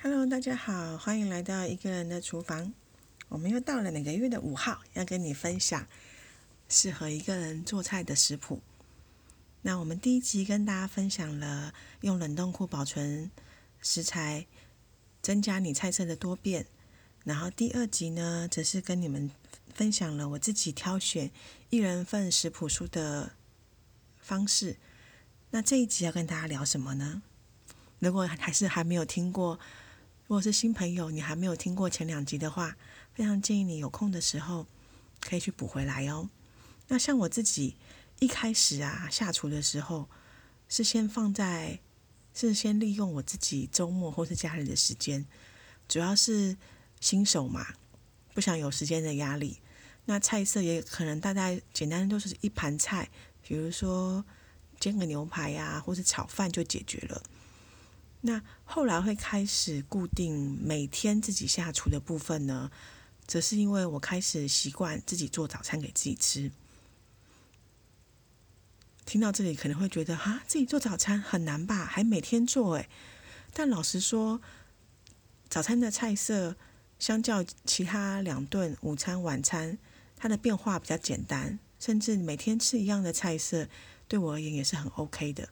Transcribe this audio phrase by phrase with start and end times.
[0.00, 2.72] Hello，大家好，欢迎来到一个人的厨房。
[3.28, 5.88] 我们又到了每个月的五号，要跟你分享
[6.68, 8.60] 适合一个人做菜的食谱。
[9.62, 13.28] 那我们第一集跟大家分享了用冷冻库保存
[13.82, 14.46] 食材，
[15.20, 16.66] 增加你菜色的多变。
[17.24, 19.28] 然后第二集呢，则是跟你们
[19.74, 21.32] 分享了我自己挑选
[21.70, 23.32] 一人份食谱书的
[24.20, 24.76] 方式。
[25.50, 27.20] 那这一集要跟大家聊什么呢？
[27.98, 29.58] 如果还是还没有听过，
[30.28, 32.76] 如果是新朋友，你还没有听过前两集的话，
[33.14, 34.66] 非常建议你有空的时候
[35.20, 36.28] 可以去补回来哦。
[36.88, 37.76] 那像我自己
[38.18, 40.06] 一开始啊下厨的时候，
[40.68, 41.80] 是先放在，
[42.34, 45.24] 是先利用我自己周末或是家里的时间，
[45.88, 46.58] 主要是
[47.00, 47.66] 新手嘛，
[48.34, 49.56] 不想有时间的压力。
[50.04, 53.08] 那菜色也可能大概简单都是一盘菜，
[53.42, 54.22] 比如说
[54.78, 57.22] 煎个牛排呀，或是炒饭就解决了。
[58.22, 62.70] 那后来会开始固定每天自己下厨的部分呢，
[63.26, 66.50] 则是因为我开始习惯自己做早餐给自己吃。
[69.06, 71.84] 听到这里可能会觉得哈，自己做早餐很难吧？
[71.84, 72.88] 还每天做诶。
[73.54, 74.42] 但老实说，
[75.48, 76.56] 早餐的菜色
[76.98, 79.78] 相较其他两顿午餐、晚餐，
[80.16, 83.68] 它的变化比较简单，甚至每天吃一样的菜色，
[84.06, 85.48] 对我而言也是很 OK 的。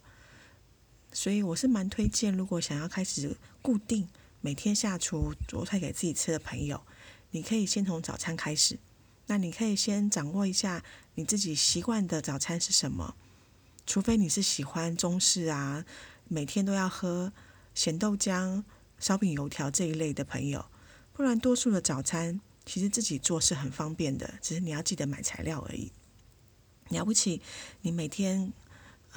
[1.11, 4.07] 所以我是蛮推荐，如果想要开始固定
[4.41, 6.81] 每天下厨做菜给自己吃的朋友，
[7.31, 8.77] 你可以先从早餐开始。
[9.25, 10.83] 那你可以先掌握一下
[11.15, 13.15] 你自己习惯的早餐是什么，
[13.85, 15.85] 除非你是喜欢中式啊，
[16.27, 17.33] 每天都要喝
[17.73, 18.63] 咸豆浆、
[18.99, 20.65] 烧饼、油条这一类的朋友，
[21.13, 25.91] 不然多数的早餐其实自己做是很方便的，只是你要记得买材料而已。
[26.89, 27.41] 了不起，
[27.81, 28.53] 你每天。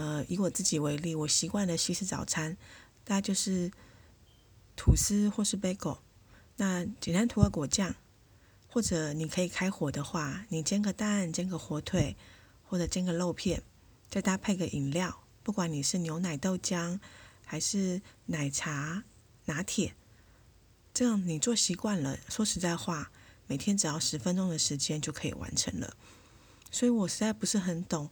[0.00, 2.56] 呃，以我自己为例，我习惯的西式早餐，
[3.04, 3.70] 大概就是
[4.74, 5.98] 吐司或是 bagel，
[6.56, 7.94] 那简单涂个果酱，
[8.66, 12.16] 或者你可以开火的话，你煎个蛋，煎个火腿，
[12.64, 13.62] 或者煎个肉片，
[14.08, 16.98] 再搭配个饮料，不管你是牛奶豆浆
[17.44, 19.04] 还是奶茶
[19.44, 19.94] 拿铁，
[20.94, 23.12] 这样你做习惯了，说实在话，
[23.46, 25.94] 每天只要十分钟的时间就可以完成了。
[26.70, 28.08] 所以我实在不是很懂。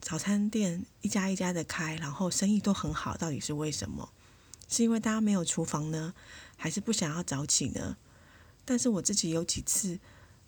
[0.00, 4.10] 早餐店一家一家的开，然后生意都很好，到底是为什么？
[4.68, 6.14] 是因为大家没有厨房呢，
[6.56, 7.96] 还是不想要早起呢？
[8.64, 9.98] 但是我自己有几次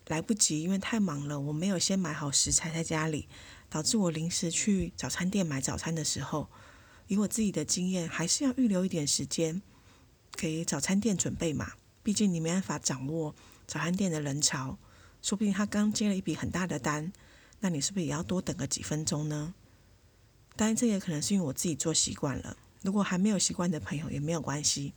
[0.07, 3.27] 来不及，因为太忙了，我没有先买好食材在家里，
[3.69, 6.47] 导致我临时去早餐店买早餐的时候，
[7.07, 9.61] 以我自己的经验，还是要预留一点时间
[10.33, 11.73] 给早餐店准备嘛。
[12.03, 13.35] 毕竟你没办法掌握
[13.67, 14.77] 早餐店的人潮，
[15.21, 17.11] 说不定他刚接了一笔很大的单。
[17.61, 19.53] 那你是不是也要多等个几分钟呢？
[20.55, 22.57] 当然，这也可能是因为我自己做习惯了。
[22.81, 24.93] 如果还没有习惯的朋友也没有关系。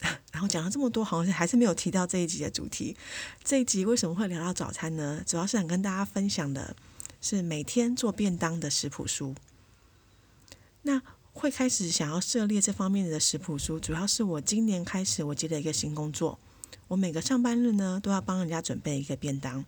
[0.32, 2.96] 然后讲了这么多，好像还是没有提到这一集的主题。
[3.42, 5.22] 这一集为什么会聊到早餐呢？
[5.26, 6.74] 主要是想跟大家分享的
[7.20, 9.34] 是每天做便当的食谱书。
[10.82, 11.00] 那
[11.32, 16.38] 会开始想要涉猎这方面的食谱书，主要是我今年开始我接了一个新工作，
[16.88, 19.64] 我每个上班日呢都要帮人家准备一个便当。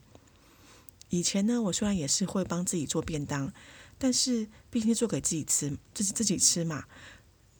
[1.08, 3.52] 以前呢，我虽然也是会帮自己做便当，
[3.98, 6.84] 但是毕竟做给自己吃，自己自己吃嘛。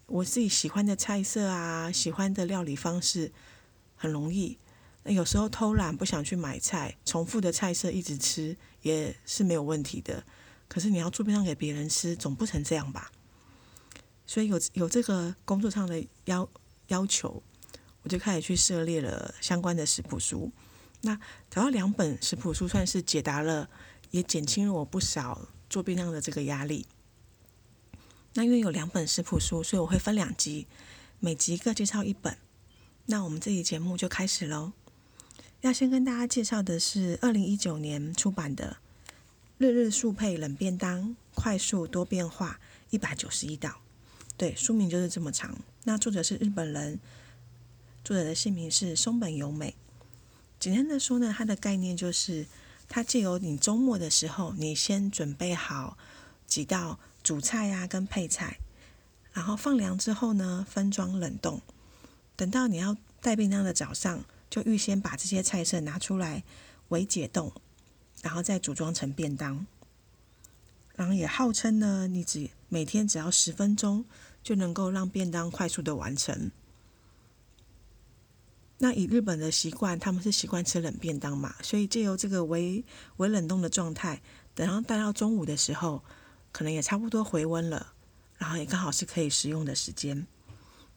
[0.07, 3.33] 我自己喜欢的菜色啊，喜欢的料理方式，
[3.97, 4.59] 很容易。
[5.03, 10.25] 那有时候偷懒不想去买菜，重复的菜色一直吃也是没有问题的。
[10.69, 13.11] 可是你要做便当给别人吃，总不成这样吧？
[14.27, 16.49] 所以有有这个工作上的要
[16.89, 17.41] 要求，
[18.03, 20.51] 我就开始去涉猎了相关的食谱书。
[21.07, 21.17] 那
[21.49, 23.71] 找到两本食谱书，算是解答了，
[24.11, 26.85] 也减轻了我不少做便当的这个压力。
[28.35, 30.67] 那因为有两本食谱书，所以我会分两集，
[31.21, 32.37] 每集各介绍一本。
[33.07, 34.73] 那我们这期节目就开始喽。
[35.61, 38.79] 要先跟大家介绍的是二零一九年出版的
[39.59, 42.59] 《日日速配冷便当：快速多变化
[42.91, 43.69] 一百九十一道》。
[44.37, 45.57] 对，书名就是这么长。
[45.85, 46.99] 那作者是日本人，
[48.03, 49.77] 作者的姓名是松本由美。
[50.67, 52.45] 简单的说呢，它的概念就是，
[52.89, 55.97] 它借由你周末的时候，你先准备好
[56.45, 58.59] 几道主菜呀跟配菜，
[59.33, 61.61] 然后放凉之后呢，分装冷冻，
[62.35, 66.43] 等到你要带便当的早上，就预先把这些菜色拿出来
[66.89, 67.53] 微解冻，
[68.23, 69.65] 然后再组装成便当。
[70.97, 74.05] 然后也号称呢，你只每天只要十分钟
[74.43, 76.51] 就能够让便当快速的完成。
[78.79, 82.85] 那以日本的习惯，他们是习惯吃冷便当嘛，所以借由这个微
[83.17, 84.21] 微冷冻的状态，
[84.55, 86.03] 等到带到中午的时候，
[86.53, 87.95] 可能也差不多回温了，
[88.37, 90.27] 然后也刚好是可以食用的时间。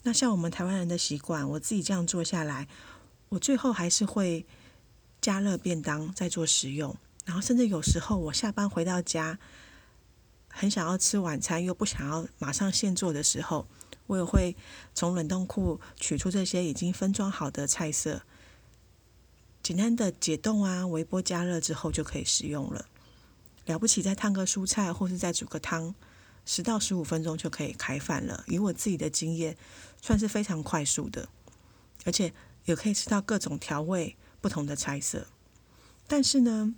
[0.04, 2.68] 那像我们台湾人的习惯，我自己这样做下来，
[3.30, 4.46] 我最后还是会
[5.22, 6.96] 加热便当再做食用。
[7.26, 9.40] 然后甚至有时候我下班回到家，
[10.50, 13.68] 很想要吃晚餐又不想要马上现做的时候，
[14.10, 14.56] 我也会
[14.96, 18.24] 从冷冻库取出这些已经分装好的菜色，
[19.62, 22.88] 简单的解冻啊，微波加热之后就可以食用了。
[23.66, 25.94] 了不起，再烫个蔬菜或是再煮个汤，
[26.44, 28.44] 十到十五分钟就可以开饭了。
[28.48, 29.56] 以我自己的经验，
[30.02, 31.30] 算是非常快速的，
[32.04, 32.34] 而且
[32.66, 35.28] 也可以吃到各种调味不同的菜色。
[36.08, 36.74] 但是呢，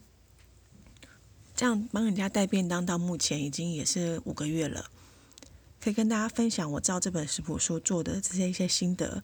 [1.56, 4.92] 这样帮人家带便当到目前已经也是五个月了，
[5.84, 9.24] 可以跟大家分享我照这本食谱书做的这些一些心得，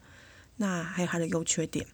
[0.55, 1.85] 那还有它的优缺点。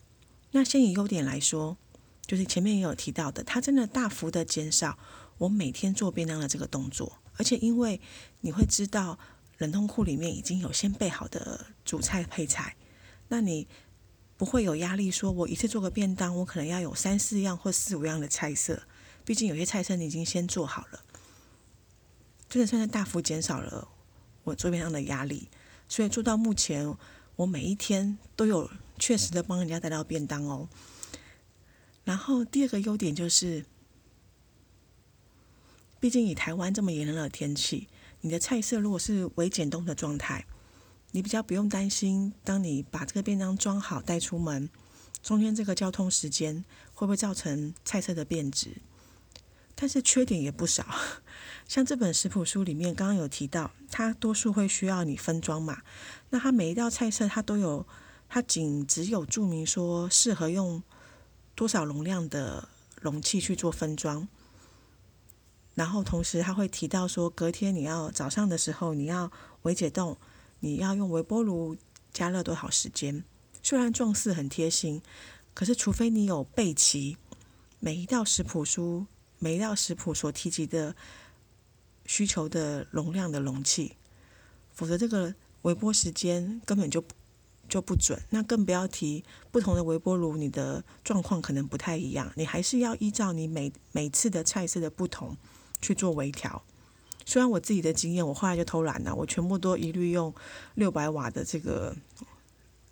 [0.51, 1.77] 那先以优点来说，
[2.25, 4.97] 就是前面也有提到的，它真的大幅的减少。
[5.39, 7.99] 我每天做便当的这个动作，而且因为
[8.41, 9.17] 你会知道
[9.57, 12.77] 冷冻库里面已经有先备好的主菜配菜，
[13.27, 13.67] 那你
[14.37, 18.83] 不会有压力，说我一次做个便当，我可能要有三四样或四五样的菜色，
[19.25, 21.03] 毕竟有些菜色你已经先做好了，
[22.47, 23.87] 真的算是大幅减少了
[24.43, 25.49] 我做便当的压力。
[25.87, 26.95] 所以做到目前，
[27.35, 28.69] 我每一天都有
[28.99, 30.69] 确实的帮人家带到便当哦。
[32.03, 33.65] 然后第二个优点就是。
[35.99, 37.87] 毕竟以台湾这么炎热的天气，
[38.19, 40.45] 你的菜色如果是微减冻的状态，
[41.11, 44.69] 你比较不用担心，当你把这个便当装好带出门，
[45.21, 48.81] 中间这个交通时间会不会造成菜色的变质？
[49.75, 50.85] 但是缺点也不少，
[51.67, 55.81] 像这本食谱书里面刚刚有提到，它多数会需要你分装嘛，
[56.29, 57.85] 那它每一道菜色它都有，
[58.29, 60.83] 它仅只有注明说适合用
[61.55, 62.67] 多少容量的
[63.01, 64.27] 容器去做分装。
[65.75, 69.31] 然后同时他会提到说，隔天你要早上的时候你要
[69.63, 70.15] 微解冻，
[70.59, 71.75] 你要用微波炉
[72.11, 73.23] 加热多少时间？
[73.63, 75.01] 虽然重视很贴心，
[75.55, 77.17] 可是除非你有备齐
[77.79, 79.07] 每一道食谱书、
[79.39, 80.95] 每一道食谱所提及的
[82.05, 83.95] 需求的容量的容器，
[84.73, 85.33] 否则这个
[85.63, 87.03] 微波时间根本就
[87.67, 88.21] 就不准。
[88.29, 95.37] 那更不要提不同的微波炉，你的状况可能不太一样，你还是要依照你每每次的菜色的不同。
[95.81, 96.63] 去做微调，
[97.25, 100.33] 虽然我自己的经验，我后来就偷懒了，我全部都一律用
[100.75, 101.93] 六百瓦的这个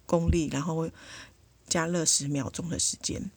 [0.05, 0.89] 功率，然后
[1.69, 3.31] 加热十秒钟的时间。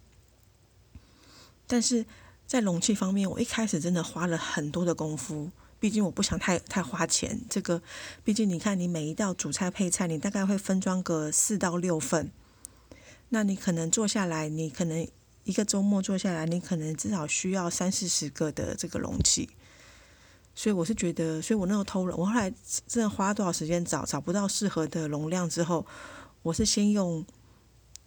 [1.68, 2.04] 但是
[2.48, 5.52] 在容器方面，我一开始真的花了很多的功夫，
[5.84, 7.38] 毕竟我不想太太花钱。
[7.50, 7.82] 这个，
[8.24, 12.32] 毕竟你看，你每一道主菜配菜，你大概会分装个四到六份，
[13.28, 15.06] 那你可能做下来，你可能。
[15.44, 19.50] 一个周末做下来，你可能至少需要三四十个的这个容器，
[20.54, 22.16] 所以我是觉得，所以我那时候偷了。
[22.16, 22.50] 我后来
[22.86, 25.84] 真的花多少时间找找不到适合的容量之后，
[26.40, 27.22] 我是先用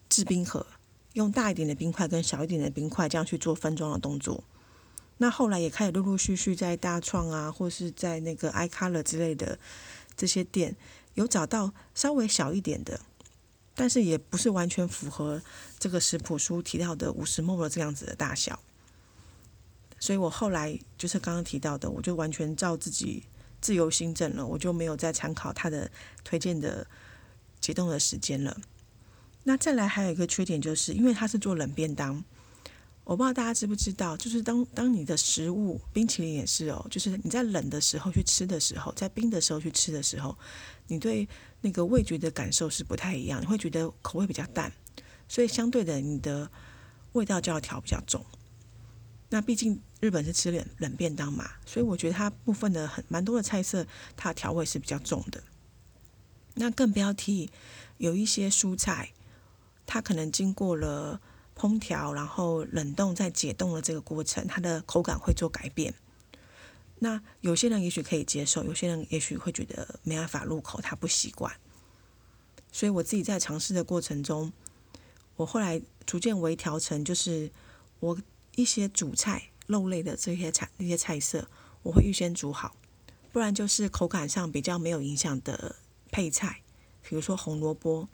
[0.10, 0.66] 制冰盒，
[1.14, 4.44] 用大一点的冰块跟小一点的冰块这样去做分装的动作。
[5.18, 9.58] 那后来也开始陆陆续续在大创啊，或是在那个 iColor 之类的
[10.16, 10.76] 这些店，
[11.16, 13.00] 有找到稍微小一点的。
[13.80, 15.40] 但是也不是完全符合
[15.78, 18.60] 这个食谱书提到的五十 ml 这样子的大小，
[20.00, 23.22] 所以我后来就是刚刚提到的，我就完全照自己
[23.62, 25.92] 自由心证了，我就没有再参考他的
[26.24, 26.88] 推荐的
[27.62, 28.58] 解冻的时间了。
[29.44, 32.24] 那再来还有一个缺点，就是因为它是做冷便当，
[33.08, 40.38] 我不知道大家知不知道，就是当当你的食物冰淇淋也是哦，就是你在冷的时候去吃的时候，在冰的时候去吃的时候，
[40.88, 41.28] 你对。
[41.62, 44.72] 那个味觉的感受是不太一样，你会觉得口味比较淡，
[45.28, 46.52] 所以相对的你的
[47.14, 48.24] 味道就要调比较重。
[49.30, 55.42] 那毕竟日本是吃冷冷便当嘛，所以我觉得它部分的很蛮多的菜色，它调味是比较重的。
[56.54, 57.50] 那更不要提
[57.98, 59.12] 有一些蔬菜，
[59.88, 61.20] 它可能经过了
[61.58, 65.96] 烹调，然后冷冻再解冻的这个过程，它的口感会做改变。
[67.00, 71.56] 那有些人也许可以接受，有些人也许会觉得没办法入口，他不习惯。
[72.72, 74.52] 所以我自己在尝试的过程中，
[75.36, 77.52] 我后来逐渐微调成，就是
[78.00, 78.18] 我
[78.56, 81.48] 一些主菜、肉类的这些菜、那些菜色，
[81.84, 82.76] 我会预先煮好，
[83.32, 85.76] 不然就是口感上比较没有影响的
[86.12, 86.62] 配菜，
[87.04, 88.10] 比如说红萝卜，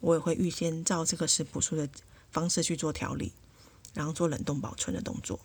[0.00, 1.88] 我也会预先照这个食谱书的
[2.30, 3.32] 方式去做调理，
[3.94, 5.40] 然后做冷冻保存的动作。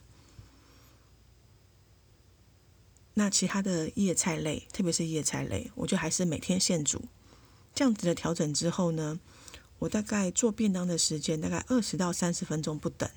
[3.16, 7.02] 那其他的叶菜类，特别是叶菜类，我就还是每天现煮。
[7.74, 9.20] 这样子的调整之后呢，
[9.80, 13.10] 我大概做便当的时间大概二十到三十分钟不等。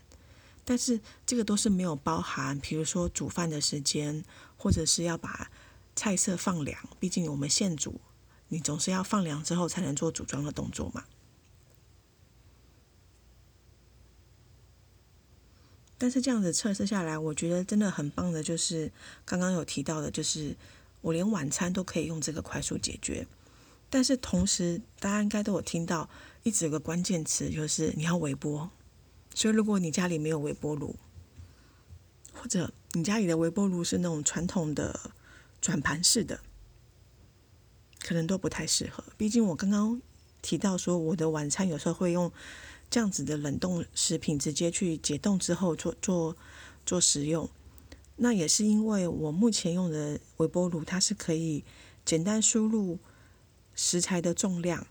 [0.64, 4.25] 但是这个都是没有包含，比如说煮饭的时间，
[4.56, 5.50] 或者是要把
[5.96, 6.78] 菜色放凉。
[7.00, 8.00] 毕竟我们现煮
[8.48, 11.04] 你总是要放凉之后才能做组装的动作嘛。
[16.00, 18.88] 但是这样子测试下来，我觉得真的很棒的，就是
[19.25, 20.57] 刚刚有提到的，就是
[21.00, 23.26] 我连晚餐都可以用这个快速解决。
[23.90, 26.09] 但是同时，大家应该都有听到
[26.45, 28.71] 一直有个关键词，就是你要微波。
[29.35, 30.95] 所以如果你家里没有微波炉，
[32.33, 35.11] 或者你家里的微波炉是那种传统的
[35.61, 36.38] 转盘式的，
[38.00, 39.02] 可能都不太适合。
[39.17, 40.00] 毕竟我刚刚
[40.43, 42.33] 提到说，我的晚餐有时候会用。
[42.90, 46.37] 这样子的冷冻食品直接去解冻之后做做
[46.87, 47.49] 做食用，
[48.16, 51.64] 那也是因为我目前用的微波炉，它是可以
[52.04, 52.99] 简单输入
[53.75, 54.87] 食材的重量，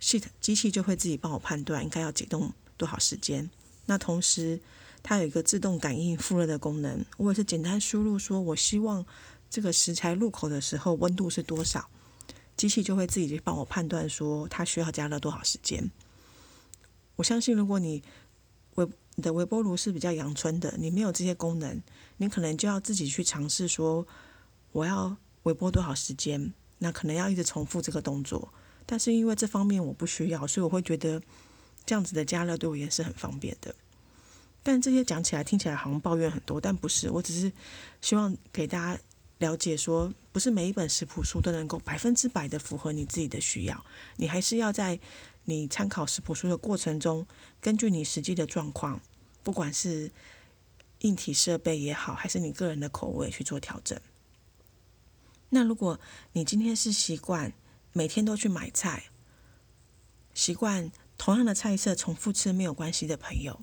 [0.00, 3.50] 系机器就会自己帮我判断应该要解冻多少时间。
[3.86, 4.58] 那同时
[5.02, 9.04] 它有一个自动感应复热的功能，我也是简单输入说我希望
[9.50, 11.88] 这个食材入口的时候温度是多少，
[12.56, 15.90] 机器就会自己帮我判断说它需要加热多少时间。
[17.18, 18.00] 我相信，如果你
[18.76, 21.82] 微你的微波炉是比较阳春的，你没有这些功能，
[22.18, 24.06] 你可能就要自己去尝试说，
[24.70, 28.48] 我要微波多少时间，那可能要一直重复这个动作。
[28.86, 31.20] 但是因为这方面我不需要，所以我会觉得
[31.84, 33.74] 这样子的加热对我也是很方便的。
[34.62, 37.50] 但这些讲起来听起来好像抱怨很多，但不是，我只是
[38.00, 39.00] 希望给大家
[39.38, 43.84] 了解说，不是每一本食谱书都能够百分之百的符合你自己的需要，
[44.14, 45.00] 你还是要在。
[45.48, 47.26] 你参考食谱书的过程中，
[47.58, 49.00] 根据你实际的状况，
[49.42, 50.12] 不管是
[50.98, 53.98] 硬体设备也好，还是你个人的口味去做调整。
[55.48, 55.98] 那如果
[56.34, 57.54] 你今天是习惯
[57.94, 59.04] 每天都去买菜，
[60.34, 63.58] 习惯同样的菜色重复吃没有关系的朋友，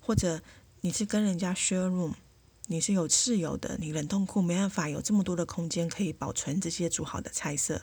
[0.00, 0.42] 或者
[0.80, 2.14] 你是跟人家 share room，
[2.66, 7.82] 你是有室友的，你冷冻库没办法有这么多的空间可以保存这些煮好的菜色，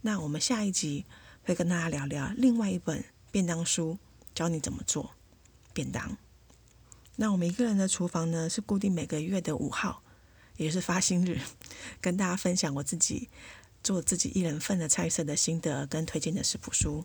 [0.00, 1.04] 那我们下一集。
[1.44, 3.98] 会跟大家聊聊另外一本便当书，
[4.34, 5.10] 教你怎么做
[5.72, 6.16] 便当。
[7.16, 10.02] 那我们一个人的厨房呢，是固定每个月的五号，
[10.56, 11.38] 也是发薪日，
[12.00, 13.28] 跟大家分享我自己
[13.82, 17.04] 做自己一人份的菜色的心得跟推荐的食谱书。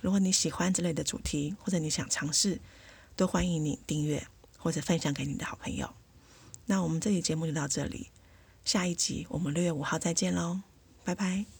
[0.00, 2.60] 如果你喜欢这类的主题，或者你想尝试，
[3.16, 4.26] 都欢迎你订阅
[4.58, 5.94] 或者分享给你的好朋友。
[6.66, 8.10] 那我们这期节目就到这里，
[8.64, 10.60] 下一集我们六月五号再见喽，
[11.04, 11.53] 拜拜。